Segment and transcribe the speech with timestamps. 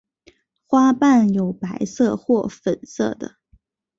[0.65, 3.35] 花瓣有白色或粉色的。